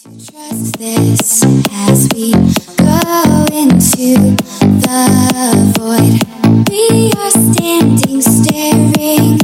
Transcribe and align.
Trust 0.00 0.78
this 0.78 1.44
as 1.70 2.08
we 2.14 2.32
go 2.32 3.44
into 3.52 4.34
the 4.80 5.72
void. 5.76 6.18
We 6.70 7.12
are 7.18 7.30
standing, 7.30 8.22
staring 8.22 9.38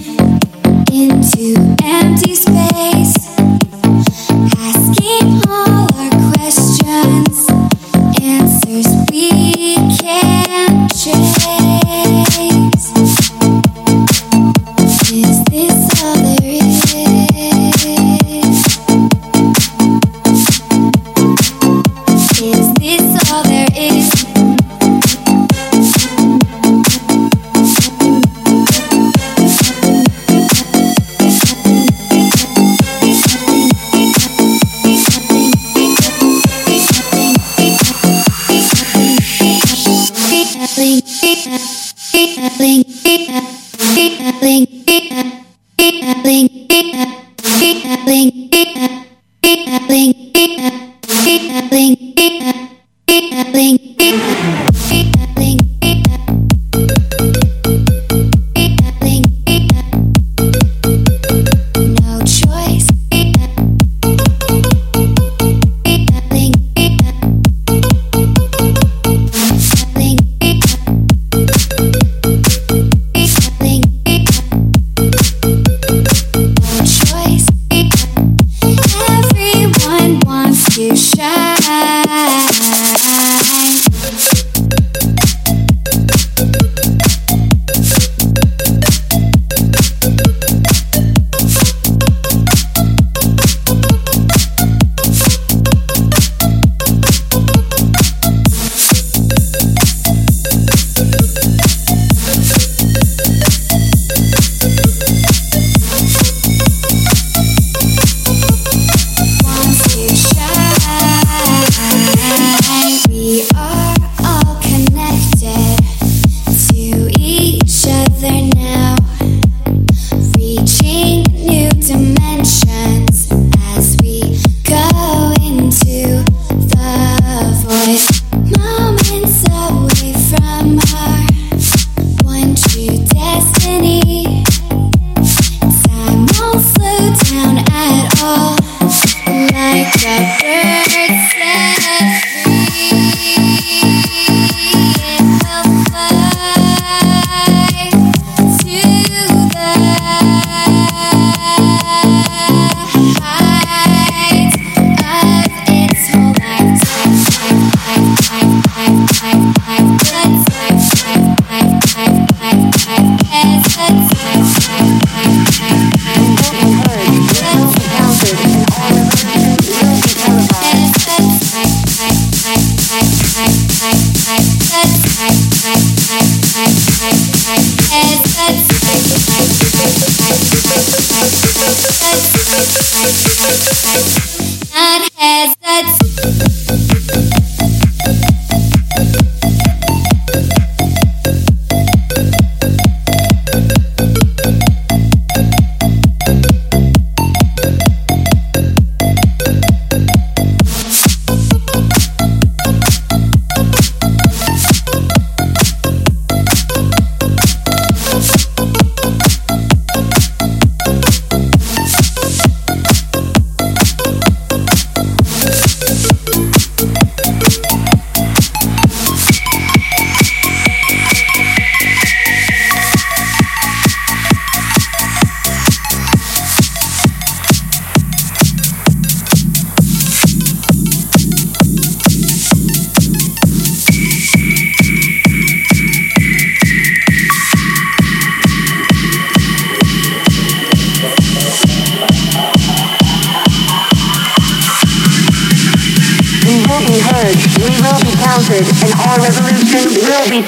into 0.90 1.76
empty 1.84 2.34
space. 2.34 2.67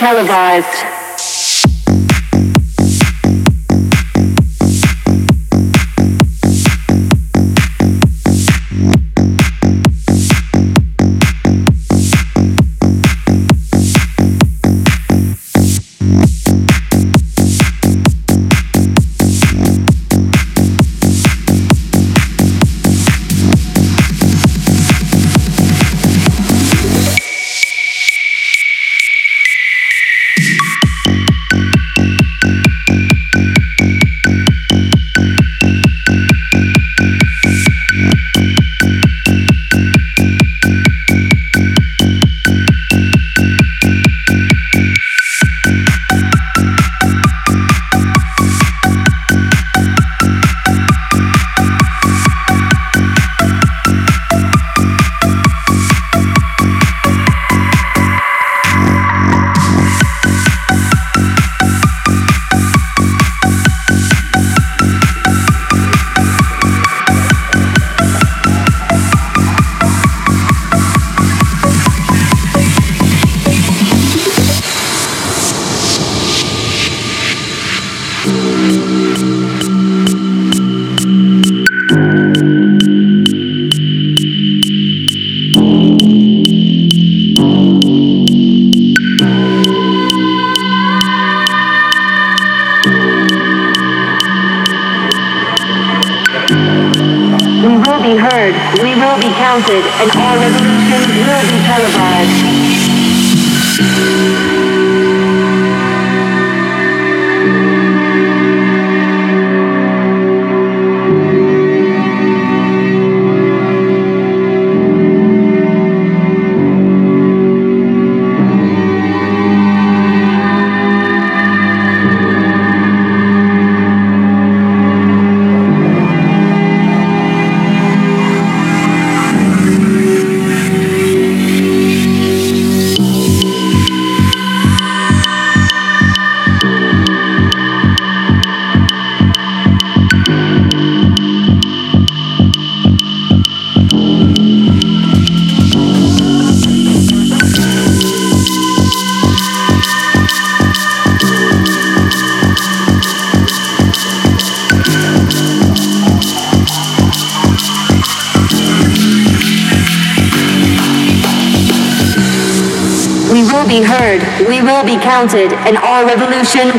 televised. 0.01 0.90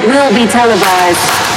Will 0.07 0.33
be 0.33 0.47
televised. 0.47 1.50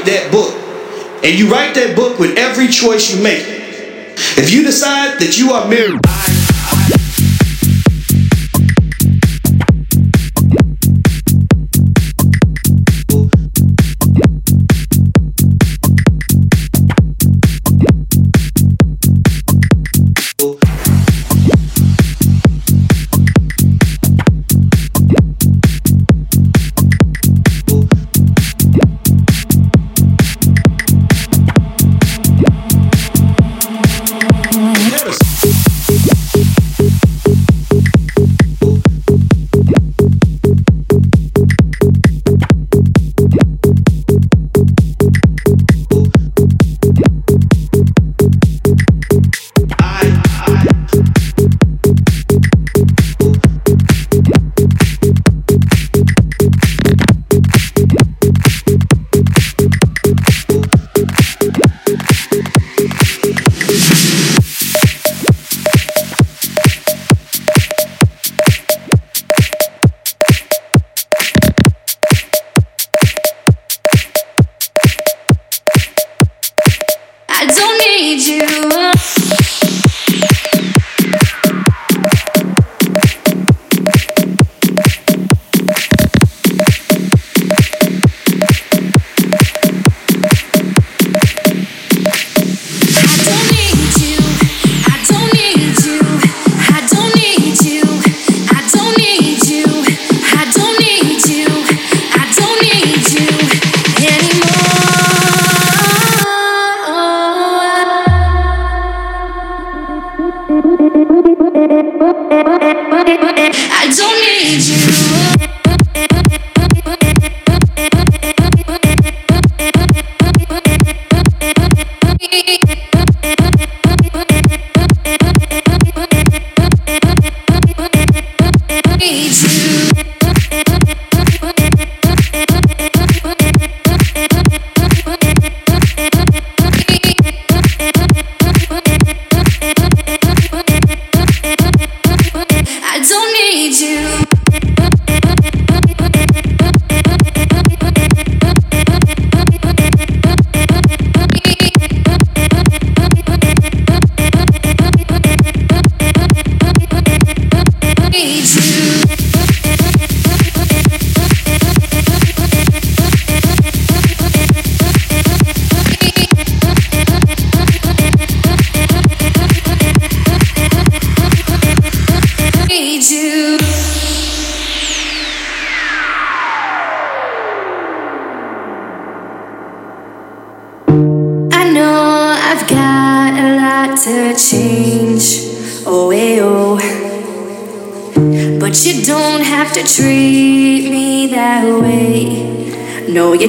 write 0.00 0.06
that 0.06 0.32
book. 0.32 0.54
And 1.24 1.38
you 1.38 1.50
write 1.50 1.74
that 1.74 1.94
book 1.94 2.18
with 2.18 2.38
every 2.38 2.68
choice 2.68 3.14
you 3.14 3.22
make. 3.22 3.44
If 4.36 4.52
you 4.52 4.62
decide 4.62 5.18
that 5.20 5.38
you 5.38 5.52
are 5.52 5.68
married, 5.68 6.00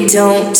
Don't. 0.07 0.50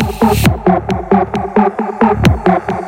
Thank 0.00 0.32
you. 2.82 2.87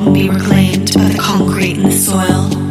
And 0.00 0.14
be 0.14 0.28
reclaimed 0.28 0.94
by 0.94 1.08
the 1.08 1.18
concrete 1.18 1.78
and 1.78 1.86
the 1.86 1.92
soil. 1.92 2.67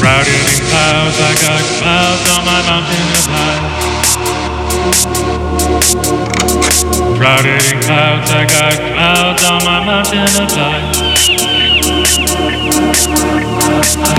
Shrouded 0.00 0.32
in 0.32 0.64
clouds, 0.64 1.20
I 1.20 1.36
got 1.44 1.60
clouds 1.76 2.24
on 2.32 2.40
my 2.48 2.60
mountain 2.64 3.04
of 3.12 3.28
life. 3.36 3.64
Shrouded 7.18 7.60
in 7.68 7.76
clouds, 7.82 8.30
I 8.30 8.48
got 8.48 8.80
clouds 8.80 9.44
on 9.44 9.60
my 9.62 9.84
mountain 9.84 10.24
of 10.40 10.48
life. 10.56 10.96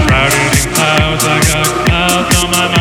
Shrouded 0.06 0.54
in 0.54 0.70
clouds, 0.70 1.26
I 1.26 1.42
got 1.50 1.66
clouds 1.88 2.30
on 2.38 2.52
my 2.52 2.68
mountain 2.68 2.81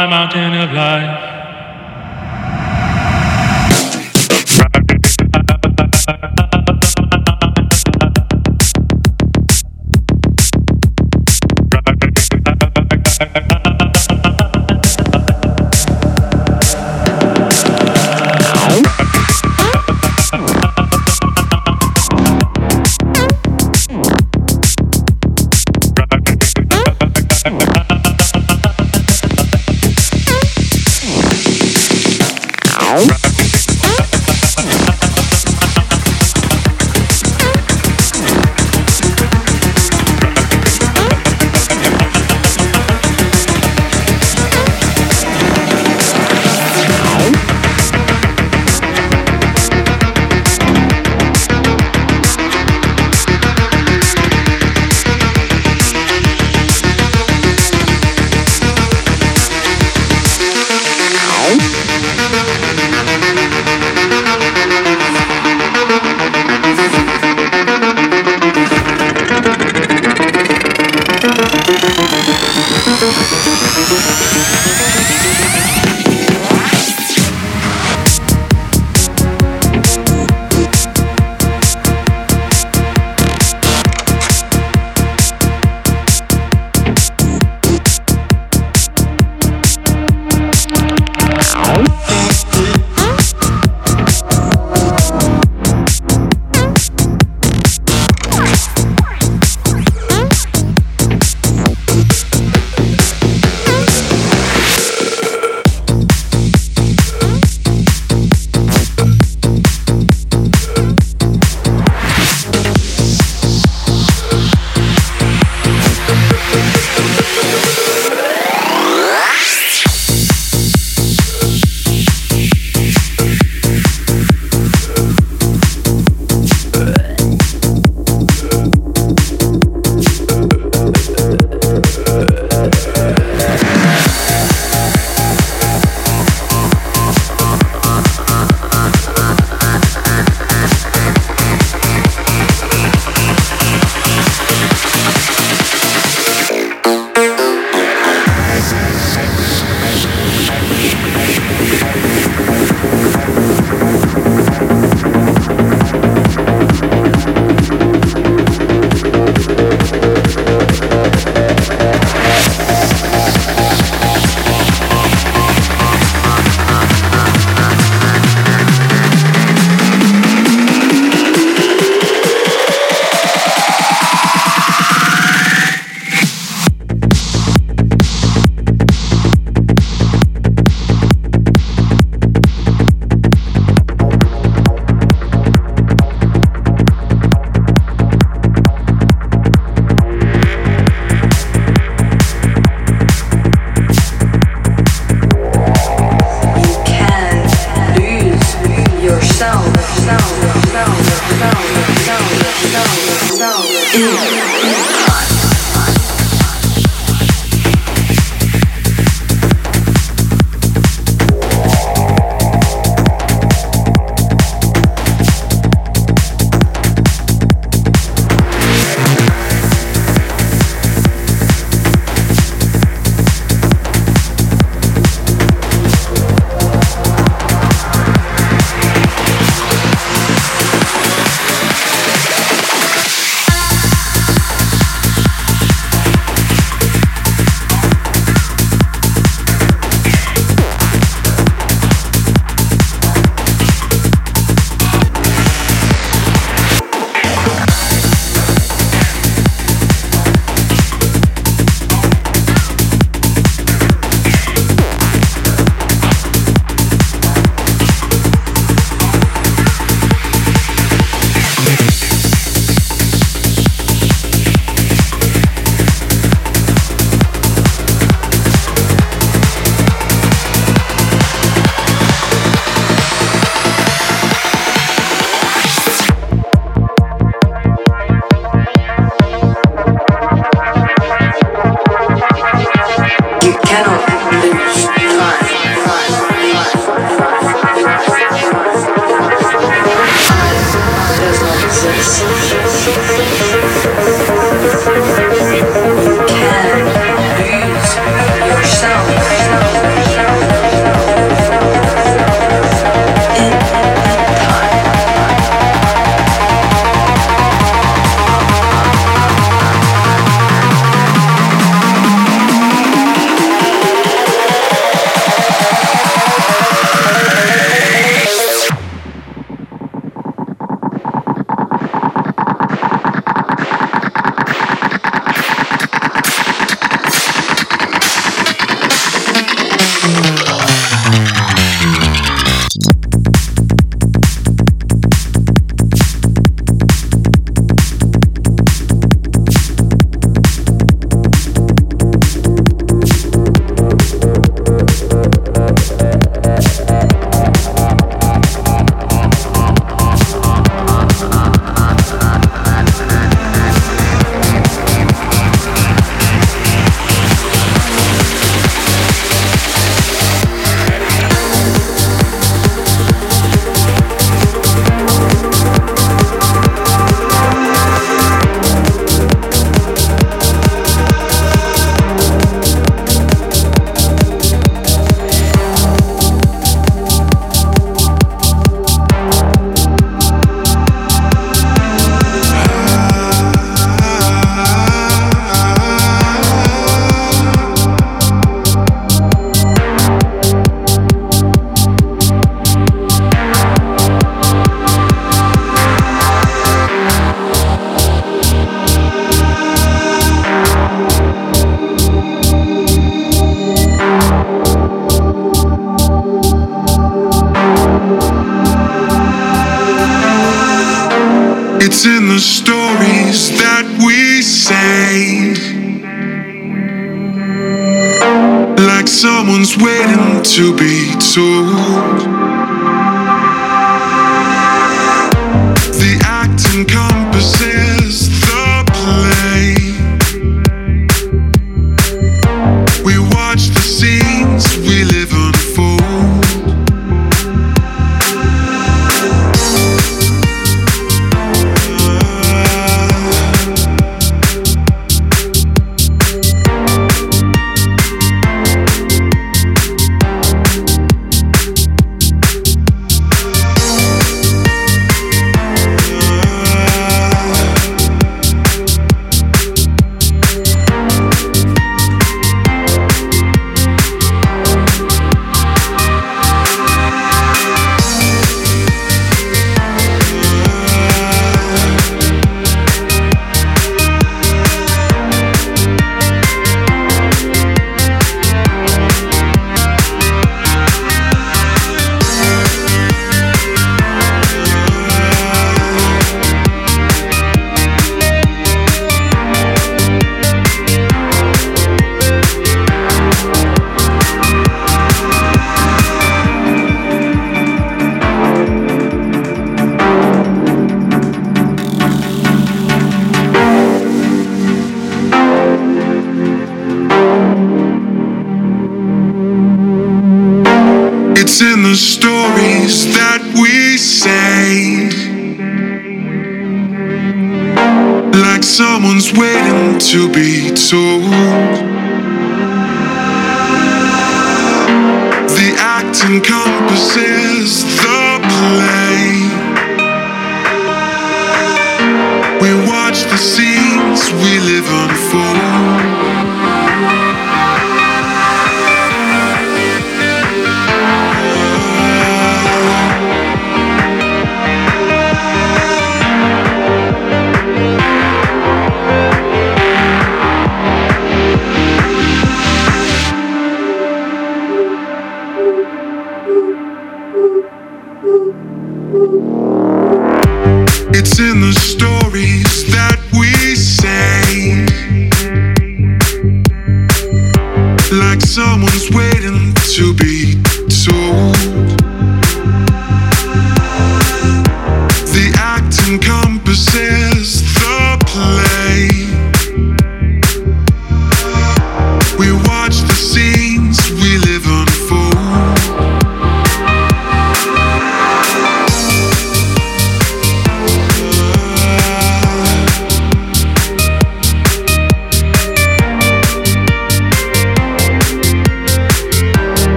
my 0.00 0.06
mountain 0.06 0.54
of 0.54 0.72
life. 0.72 1.39